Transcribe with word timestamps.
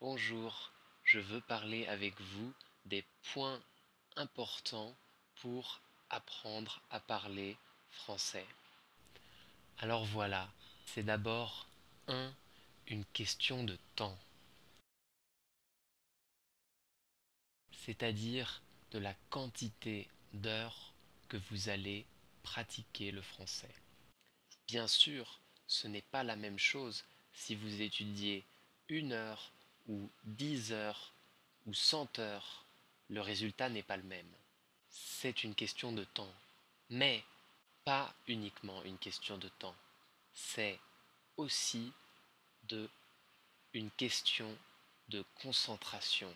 Bonjour, 0.00 0.72
je 1.04 1.18
veux 1.18 1.42
parler 1.42 1.86
avec 1.86 2.18
vous 2.18 2.54
des 2.86 3.04
points 3.34 3.62
importants 4.16 4.96
pour 5.42 5.82
apprendre 6.08 6.80
à 6.88 7.00
parler 7.00 7.58
français. 7.90 8.46
Alors 9.76 10.06
voilà, 10.06 10.50
c'est 10.86 11.02
d'abord 11.02 11.66
un, 12.08 12.32
une 12.86 13.04
question 13.12 13.62
de 13.62 13.76
temps. 13.94 14.18
C'est-à-dire 17.72 18.62
de 18.92 18.98
la 18.98 19.12
quantité 19.28 20.08
d'heures 20.32 20.94
que 21.28 21.36
vous 21.50 21.68
allez 21.68 22.06
pratiquer 22.42 23.10
le 23.10 23.20
français. 23.20 23.74
Bien 24.66 24.88
sûr, 24.88 25.40
ce 25.66 25.88
n'est 25.88 26.00
pas 26.00 26.24
la 26.24 26.36
même 26.36 26.58
chose 26.58 27.04
si 27.34 27.54
vous 27.54 27.82
étudiez 27.82 28.46
une 28.88 29.12
heure 29.12 29.52
ou 29.88 30.10
dix 30.24 30.72
heures 30.72 31.12
ou 31.66 31.74
cent 31.74 32.18
heures. 32.18 32.64
Le 33.08 33.20
résultat 33.20 33.68
n'est 33.68 33.82
pas 33.82 33.96
le 33.96 34.02
même. 34.04 34.32
C'est 34.88 35.44
une 35.44 35.54
question 35.54 35.92
de 35.92 36.04
temps. 36.04 36.32
Mais 36.90 37.24
pas 37.84 38.12
uniquement 38.26 38.82
une 38.84 38.98
question 38.98 39.38
de 39.38 39.48
temps. 39.48 39.76
C'est 40.32 40.78
aussi 41.36 41.92
de 42.64 42.88
une 43.72 43.90
question 43.92 44.56
de 45.08 45.24
concentration. 45.42 46.34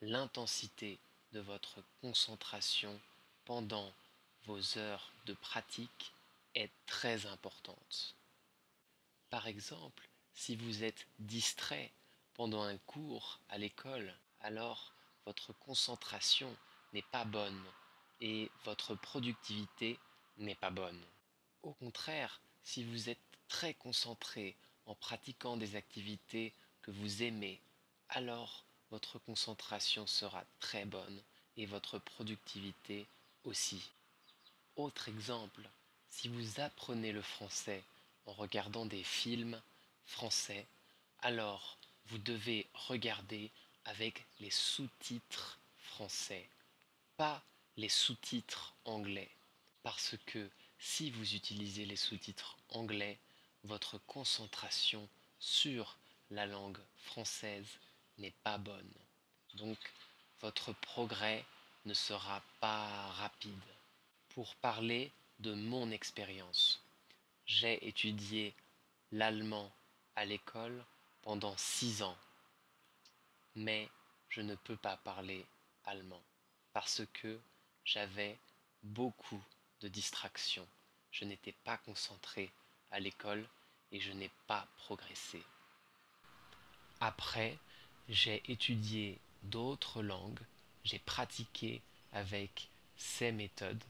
L'intensité 0.00 0.98
de 1.32 1.40
votre 1.40 1.82
concentration 2.00 2.98
pendant 3.44 3.92
vos 4.44 4.78
heures 4.78 5.12
de 5.26 5.34
pratique 5.34 6.12
est 6.54 6.70
très 6.86 7.26
importante. 7.26 8.14
Par 9.30 9.46
exemple, 9.46 10.08
si 10.34 10.56
vous 10.56 10.82
êtes 10.82 11.06
distrait 11.20 11.92
pendant 12.34 12.62
un 12.62 12.76
cours 12.78 13.40
à 13.48 13.58
l'école, 13.58 14.12
alors 14.40 14.92
votre 15.24 15.52
concentration 15.52 16.54
n'est 16.92 17.04
pas 17.12 17.24
bonne 17.24 17.62
et 18.20 18.50
votre 18.64 18.94
productivité 18.96 19.98
n'est 20.38 20.56
pas 20.56 20.70
bonne. 20.70 21.00
Au 21.62 21.72
contraire, 21.72 22.40
si 22.64 22.82
vous 22.82 23.08
êtes 23.08 23.18
très 23.48 23.74
concentré 23.74 24.56
en 24.86 24.94
pratiquant 24.94 25.56
des 25.56 25.76
activités 25.76 26.52
que 26.82 26.90
vous 26.90 27.22
aimez, 27.22 27.60
alors 28.08 28.64
votre 28.90 29.18
concentration 29.20 30.06
sera 30.06 30.44
très 30.58 30.84
bonne 30.84 31.22
et 31.56 31.66
votre 31.66 31.98
productivité 31.98 33.06
aussi. 33.44 33.90
Autre 34.76 35.08
exemple, 35.08 35.68
si 36.08 36.28
vous 36.28 36.60
apprenez 36.60 37.12
le 37.12 37.22
français 37.22 37.84
en 38.30 38.32
regardant 38.34 38.86
des 38.86 39.02
films 39.02 39.60
français, 40.04 40.64
alors 41.20 41.76
vous 42.06 42.18
devez 42.18 42.68
regarder 42.74 43.50
avec 43.84 44.24
les 44.38 44.50
sous-titres 44.50 45.58
français, 45.78 46.48
pas 47.16 47.42
les 47.76 47.88
sous-titres 47.88 48.72
anglais. 48.84 49.30
Parce 49.82 50.14
que 50.26 50.48
si 50.78 51.10
vous 51.10 51.34
utilisez 51.34 51.84
les 51.86 51.96
sous-titres 51.96 52.56
anglais, 52.70 53.18
votre 53.64 53.98
concentration 54.06 55.08
sur 55.40 55.96
la 56.30 56.46
langue 56.46 56.78
française 56.98 57.66
n'est 58.18 58.34
pas 58.44 58.58
bonne. 58.58 58.92
Donc 59.54 59.78
votre 60.40 60.72
progrès 60.72 61.44
ne 61.84 61.94
sera 61.94 62.42
pas 62.60 63.08
rapide. 63.12 63.58
Pour 64.28 64.54
parler 64.56 65.10
de 65.40 65.52
mon 65.52 65.90
expérience, 65.90 66.80
j'ai 67.50 67.84
étudié 67.88 68.54
l'allemand 69.10 69.72
à 70.14 70.24
l'école 70.24 70.84
pendant 71.20 71.56
six 71.56 72.00
ans, 72.00 72.16
mais 73.56 73.88
je 74.28 74.40
ne 74.40 74.54
peux 74.54 74.76
pas 74.76 74.96
parler 74.98 75.44
allemand 75.84 76.22
parce 76.72 77.02
que 77.12 77.40
j'avais 77.84 78.38
beaucoup 78.84 79.42
de 79.80 79.88
distractions. 79.88 80.66
Je 81.10 81.24
n'étais 81.24 81.56
pas 81.64 81.76
concentré 81.78 82.52
à 82.92 83.00
l'école 83.00 83.44
et 83.90 83.98
je 83.98 84.12
n'ai 84.12 84.30
pas 84.46 84.68
progressé. 84.76 85.42
Après, 87.00 87.58
j'ai 88.08 88.44
étudié 88.46 89.18
d'autres 89.42 90.04
langues, 90.04 90.46
j'ai 90.84 91.00
pratiqué 91.00 91.82
avec 92.12 92.68
ces 92.96 93.32
méthodes 93.32 93.82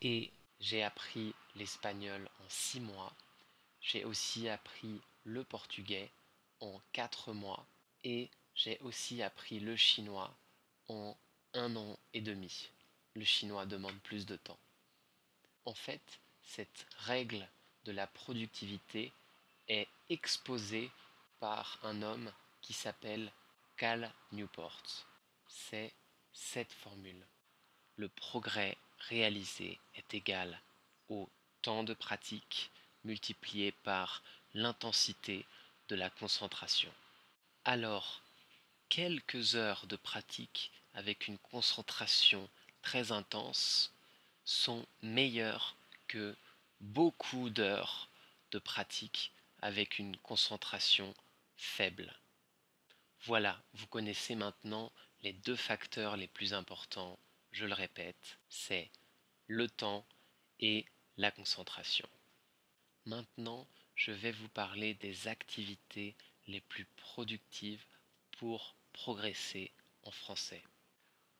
et 0.00 0.32
j'ai 0.60 0.82
appris 0.82 1.34
l'espagnol 1.54 2.28
en 2.40 2.48
six 2.48 2.80
mois. 2.80 3.12
J'ai 3.80 4.04
aussi 4.04 4.48
appris 4.48 5.00
le 5.24 5.44
portugais 5.44 6.10
en 6.60 6.80
quatre 6.92 7.32
mois 7.32 7.66
et 8.04 8.28
j'ai 8.54 8.78
aussi 8.80 9.22
appris 9.22 9.60
le 9.60 9.76
chinois 9.76 10.34
en 10.88 11.16
un 11.54 11.76
an 11.76 11.98
et 12.12 12.20
demi. 12.20 12.70
Le 13.14 13.24
chinois 13.24 13.66
demande 13.66 13.98
plus 14.00 14.26
de 14.26 14.36
temps. 14.36 14.58
En 15.64 15.74
fait, 15.74 16.20
cette 16.42 16.86
règle 16.98 17.48
de 17.84 17.92
la 17.92 18.06
productivité 18.06 19.12
est 19.68 19.88
exposée 20.08 20.90
par 21.40 21.78
un 21.82 22.02
homme 22.02 22.32
qui 22.62 22.72
s'appelle 22.72 23.30
Cal 23.76 24.12
Newport. 24.32 24.82
C'est 25.46 25.92
cette 26.32 26.72
formule. 26.72 27.26
Le 27.96 28.08
progrès 28.08 28.76
réalisé 29.00 29.78
est 29.94 30.14
égal 30.14 30.60
au 31.08 31.28
temps 31.62 31.84
de 31.84 31.94
pratique 31.94 32.70
multiplié 33.04 33.72
par 33.72 34.22
l'intensité 34.54 35.46
de 35.88 35.96
la 35.96 36.10
concentration. 36.10 36.92
Alors, 37.64 38.22
quelques 38.88 39.54
heures 39.54 39.86
de 39.86 39.96
pratique 39.96 40.70
avec 40.94 41.28
une 41.28 41.38
concentration 41.38 42.48
très 42.82 43.12
intense 43.12 43.92
sont 44.44 44.86
meilleures 45.02 45.76
que 46.06 46.36
beaucoup 46.80 47.50
d'heures 47.50 48.08
de 48.50 48.58
pratique 48.58 49.32
avec 49.60 49.98
une 49.98 50.16
concentration 50.18 51.14
faible. 51.56 52.12
Voilà, 53.24 53.60
vous 53.74 53.86
connaissez 53.88 54.34
maintenant 54.34 54.92
les 55.22 55.32
deux 55.32 55.56
facteurs 55.56 56.16
les 56.16 56.28
plus 56.28 56.54
importants, 56.54 57.18
je 57.52 57.66
le 57.66 57.74
répète, 57.74 58.38
c'est 58.48 58.90
le 59.46 59.68
temps 59.68 60.04
et 60.60 60.86
la 61.16 61.30
concentration. 61.30 62.08
Maintenant, 63.06 63.66
je 63.94 64.12
vais 64.12 64.32
vous 64.32 64.48
parler 64.48 64.94
des 64.94 65.28
activités 65.28 66.14
les 66.46 66.60
plus 66.60 66.84
productives 66.96 67.84
pour 68.38 68.74
progresser 68.92 69.70
en 70.04 70.10
français. 70.10 70.62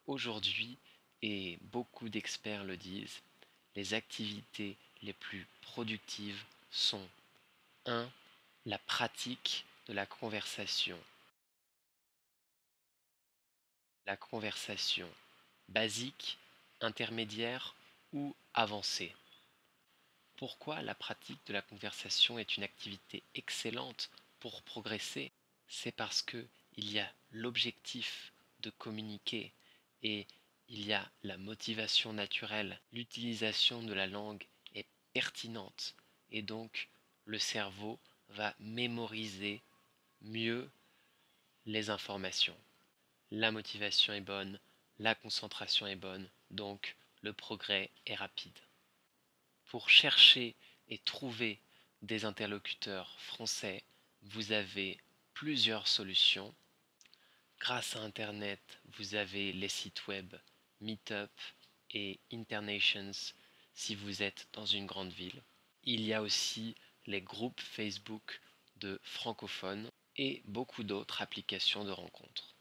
Aujourd'hui, 0.06 0.78
et 1.22 1.58
beaucoup 1.62 2.08
d'experts 2.08 2.64
le 2.64 2.76
disent, 2.76 3.20
les 3.74 3.94
activités 3.94 4.76
les 5.02 5.12
plus 5.12 5.47
productives 5.62 6.42
sont 6.70 7.08
1. 7.86 8.10
La 8.66 8.78
pratique 8.78 9.64
de 9.86 9.92
la 9.92 10.06
conversation. 10.06 10.98
La 14.06 14.16
conversation 14.16 15.08
basique, 15.68 16.38
intermédiaire 16.80 17.74
ou 18.12 18.34
avancée. 18.54 19.14
Pourquoi 20.36 20.82
la 20.82 20.94
pratique 20.94 21.40
de 21.46 21.52
la 21.52 21.62
conversation 21.62 22.38
est 22.38 22.56
une 22.56 22.62
activité 22.62 23.22
excellente 23.34 24.10
pour 24.40 24.62
progresser? 24.62 25.32
C'est 25.68 25.92
parce 25.92 26.22
que 26.22 26.46
il 26.76 26.92
y 26.92 27.00
a 27.00 27.12
l'objectif 27.32 28.32
de 28.60 28.70
communiquer 28.70 29.52
et 30.02 30.26
il 30.68 30.86
y 30.86 30.92
a 30.92 31.10
la 31.24 31.36
motivation 31.36 32.12
naturelle. 32.12 32.78
L'utilisation 32.92 33.82
de 33.82 33.92
la 33.92 34.06
langue 34.06 34.44
est 34.74 34.86
pertinente 35.12 35.94
et 36.30 36.42
donc 36.42 36.88
le 37.24 37.38
cerveau 37.38 37.98
va 38.30 38.54
mémoriser 38.60 39.60
mieux 40.22 40.71
les 41.66 41.91
informations. 41.91 42.56
La 43.30 43.50
motivation 43.50 44.12
est 44.12 44.21
bonne, 44.21 44.59
la 44.98 45.15
concentration 45.15 45.86
est 45.86 45.97
bonne, 45.97 46.28
donc 46.50 46.97
le 47.22 47.33
progrès 47.33 47.91
est 48.06 48.15
rapide. 48.15 48.59
Pour 49.66 49.91
chercher 49.91 50.54
et 50.89 50.98
trouver 50.98 51.60
des 52.03 52.24
interlocuteurs 52.24 53.21
français, 53.21 53.83
vous 54.22 54.53
avez 54.53 54.98
plusieurs 55.34 55.86
solutions. 55.86 56.54
Grâce 57.60 57.97
à 57.97 58.00
Internet, 58.00 58.60
vous 58.97 59.15
avez 59.15 59.53
les 59.53 59.68
sites 59.68 60.06
web 60.06 60.34
Meetup 60.80 61.30
et 61.92 62.18
Internations 62.33 63.10
si 63.74 63.95
vous 63.95 64.22
êtes 64.22 64.48
dans 64.53 64.66
une 64.66 64.86
grande 64.86 65.12
ville. 65.12 65.42
Il 65.84 66.00
y 66.03 66.12
a 66.12 66.22
aussi 66.22 66.74
les 67.06 67.21
groupes 67.21 67.60
Facebook 67.60 68.41
de 68.77 69.00
francophones 69.03 69.91
et 70.16 70.42
beaucoup 70.47 70.83
d'autres 70.83 71.22
applications 71.22 71.84
de 71.84 71.91
rencontres. 71.91 72.54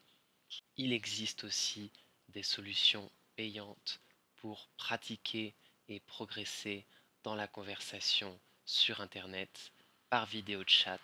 Il 0.78 0.94
existe 0.94 1.44
aussi 1.44 1.92
des 2.30 2.44
solutions 2.44 3.10
payantes 3.36 4.00
pour 4.38 4.68
pratiquer 4.78 5.54
et 5.90 6.00
progresser 6.02 6.86
dans 7.24 7.36
la 7.36 7.48
conversation 7.48 8.40
sur 8.66 9.02
Internet 9.02 9.72
par 10.10 10.26
vidéo 10.26 10.64
chat 10.66 11.02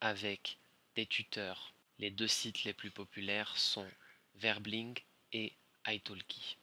avec 0.00 0.58
des 0.94 1.06
tuteurs. 1.06 1.72
Les 1.98 2.10
deux 2.10 2.28
sites 2.28 2.64
les 2.64 2.74
plus 2.74 2.90
populaires 2.90 3.56
sont 3.56 3.88
Verbling 4.36 4.98
et 5.32 5.54
italki. 5.86 6.58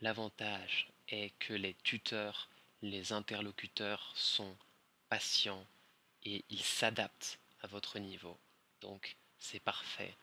L'avantage 0.00 0.88
est 1.08 1.32
que 1.38 1.54
les 1.54 1.74
tuteurs, 1.82 2.50
les 2.82 3.12
interlocuteurs 3.12 4.12
sont 4.14 4.56
patients 5.08 5.66
et 6.24 6.44
ils 6.50 6.62
s'adaptent 6.62 7.38
à 7.62 7.66
votre 7.68 7.98
niveau. 7.98 8.38
Donc 8.80 9.16
c'est 9.38 9.60
parfait. 9.60 10.14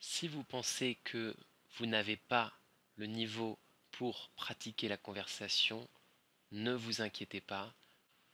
Si 0.00 0.28
vous 0.28 0.44
pensez 0.44 0.96
que 1.04 1.36
vous 1.78 1.86
n'avez 1.86 2.16
pas 2.16 2.52
le 2.96 3.06
niveau 3.06 3.58
pour 3.92 4.30
pratiquer 4.30 4.88
la 4.88 4.96
conversation, 4.96 5.88
ne 6.50 6.72
vous 6.72 7.02
inquiétez 7.02 7.40
pas. 7.40 7.72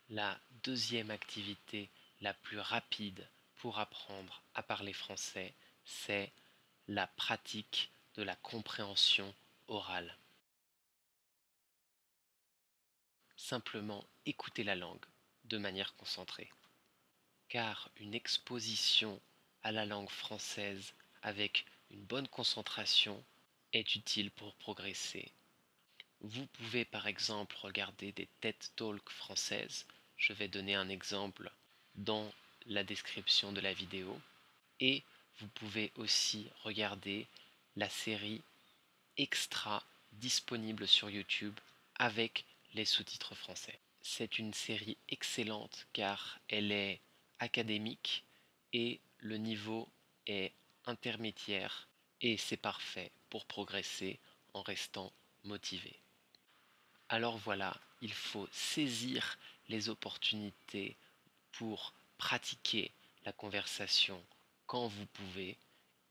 La 0.08 0.40
deuxième 0.62 1.10
activité 1.10 1.90
la 2.20 2.32
plus 2.32 2.58
rapide 2.58 3.28
pour 3.56 3.78
apprendre 3.78 4.42
à 4.54 4.62
parler 4.62 4.94
français, 4.94 5.54
c'est 5.84 6.32
la 6.88 7.06
pratique 7.06 7.90
de 8.14 8.22
la 8.22 8.36
compréhension 8.36 9.34
orale. 9.68 10.16
Simplement 13.36 14.06
écouter 14.24 14.64
la 14.64 14.74
langue 14.74 15.04
de 15.44 15.58
manière 15.58 15.94
concentrée. 15.96 16.50
Car 17.48 17.90
une 17.96 18.14
exposition 18.14 19.20
à 19.62 19.70
la 19.70 19.84
langue 19.84 20.08
française 20.08 20.94
avec 21.22 21.66
une 21.90 22.04
bonne 22.04 22.28
concentration 22.28 23.22
est 23.74 23.96
utile 23.96 24.30
pour 24.30 24.54
progresser. 24.54 25.30
Vous 26.20 26.46
pouvez 26.46 26.84
par 26.84 27.06
exemple 27.06 27.56
regarder 27.60 28.12
des 28.12 28.28
TED 28.40 28.56
Talks 28.76 29.10
françaises. 29.10 29.86
Je 30.16 30.32
vais 30.32 30.48
donner 30.48 30.74
un 30.74 30.88
exemple 30.88 31.50
dans 31.96 32.32
la 32.66 32.84
description 32.84 33.52
de 33.52 33.60
la 33.60 33.74
vidéo. 33.74 34.18
Et 34.80 35.02
vous 35.38 35.48
pouvez 35.48 35.92
aussi 35.96 36.48
regarder 36.62 37.26
la 37.76 37.88
série 37.88 38.42
extra 39.16 39.82
disponible 40.12 40.86
sur 40.86 41.10
YouTube 41.10 41.58
avec 41.96 42.44
les 42.74 42.84
sous-titres 42.84 43.34
français. 43.34 43.78
C'est 44.00 44.38
une 44.38 44.54
série 44.54 44.96
excellente 45.08 45.86
car 45.92 46.38
elle 46.48 46.72
est 46.72 47.00
académique 47.38 48.24
et 48.72 49.00
le 49.18 49.36
niveau 49.36 49.88
est 50.26 50.52
intermédiaire 50.86 51.88
et 52.20 52.36
c'est 52.36 52.56
parfait 52.56 53.10
progresser 53.42 54.18
en 54.52 54.62
restant 54.62 55.12
motivé. 55.42 55.98
Alors 57.08 57.36
voilà, 57.38 57.76
il 58.00 58.12
faut 58.12 58.48
saisir 58.52 59.38
les 59.68 59.88
opportunités 59.88 60.96
pour 61.52 61.92
pratiquer 62.18 62.92
la 63.24 63.32
conversation 63.32 64.22
quand 64.66 64.86
vous 64.86 65.06
pouvez 65.06 65.56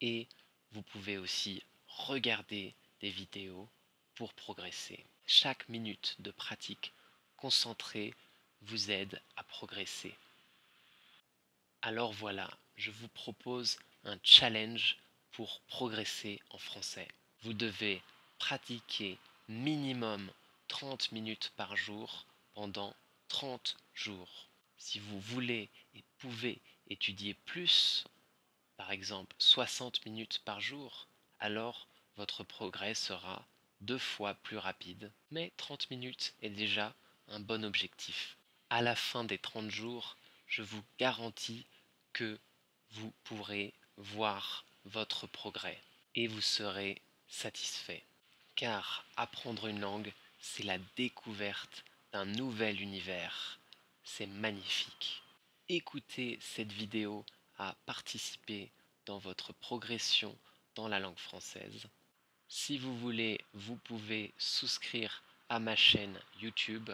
et 0.01 0.27
vous 0.71 0.81
pouvez 0.81 1.17
aussi 1.17 1.63
regarder 1.87 2.73
des 2.99 3.09
vidéos 3.09 3.67
pour 4.15 4.33
progresser. 4.33 5.05
Chaque 5.25 5.67
minute 5.69 6.15
de 6.19 6.31
pratique 6.31 6.93
concentrée 7.37 8.13
vous 8.61 8.91
aide 8.91 9.21
à 9.35 9.43
progresser. 9.43 10.13
Alors 11.81 12.13
voilà, 12.13 12.49
je 12.75 12.91
vous 12.91 13.07
propose 13.09 13.77
un 14.05 14.17
challenge 14.23 14.97
pour 15.33 15.61
progresser 15.67 16.39
en 16.51 16.57
français. 16.57 17.07
Vous 17.41 17.53
devez 17.53 18.01
pratiquer 18.39 19.17
minimum 19.49 20.31
30 20.69 21.11
minutes 21.11 21.51
par 21.55 21.75
jour 21.75 22.25
pendant 22.53 22.95
30 23.27 23.75
jours. 23.93 24.47
Si 24.77 24.99
vous 24.99 25.19
voulez 25.19 25.69
et 25.95 26.03
pouvez 26.19 26.61
étudier 26.89 27.33
plus, 27.45 28.05
par 28.77 28.91
exemple 28.91 29.35
60 29.39 30.05
minutes 30.05 30.41
par 30.45 30.61
jour, 30.61 31.07
alors 31.39 31.87
votre 32.15 32.43
progrès 32.43 32.93
sera 32.93 33.45
deux 33.81 33.97
fois 33.97 34.35
plus 34.35 34.57
rapide. 34.57 35.11
Mais 35.31 35.51
30 35.57 35.89
minutes 35.89 36.33
est 36.41 36.49
déjà 36.49 36.93
un 37.27 37.39
bon 37.39 37.65
objectif. 37.65 38.37
À 38.69 38.81
la 38.81 38.95
fin 38.95 39.23
des 39.23 39.37
30 39.37 39.69
jours, 39.69 40.15
je 40.47 40.61
vous 40.61 40.83
garantis 40.99 41.65
que 42.13 42.39
vous 42.91 43.11
pourrez 43.23 43.73
voir 43.97 44.65
votre 44.85 45.27
progrès 45.27 45.79
et 46.15 46.27
vous 46.27 46.41
serez 46.41 47.01
satisfait. 47.27 48.03
Car 48.55 49.05
apprendre 49.17 49.67
une 49.67 49.79
langue, 49.79 50.13
c'est 50.39 50.63
la 50.63 50.77
découverte 50.95 51.83
d'un 52.11 52.25
nouvel 52.25 52.81
univers. 52.81 53.59
C'est 54.03 54.27
magnifique. 54.27 55.23
Écoutez 55.69 56.37
cette 56.41 56.71
vidéo 56.71 57.25
à 57.57 57.75
participer 57.85 58.71
dans 59.05 59.17
votre 59.17 59.53
progression 59.53 60.37
dans 60.75 60.87
la 60.87 60.99
langue 60.99 61.17
française. 61.17 61.87
Si 62.47 62.77
vous 62.77 62.97
voulez, 62.97 63.39
vous 63.53 63.77
pouvez 63.77 64.33
souscrire 64.37 65.23
à 65.49 65.59
ma 65.59 65.75
chaîne 65.75 66.19
YouTube. 66.41 66.91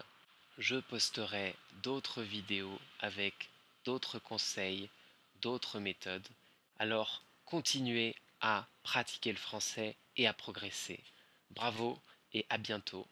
Je 0.58 0.78
posterai 0.78 1.56
d'autres 1.84 2.22
vidéos 2.22 2.80
avec 3.00 3.50
d'autres 3.86 4.20
conseils 4.20 4.90
d'autres 5.42 5.80
méthodes, 5.80 6.28
alors 6.80 7.24
continuez 7.50 8.16
à 8.42 8.68
pratiquer 8.84 9.32
le 9.32 9.38
français 9.38 9.98
et 10.16 10.28
à 10.28 10.34
progresser. 10.34 11.04
Bravo 11.50 11.98
et 12.32 12.46
à 12.50 12.60
bientôt 12.60 13.08